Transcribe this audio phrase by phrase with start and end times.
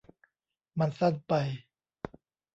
[0.79, 1.33] มันสั้นไป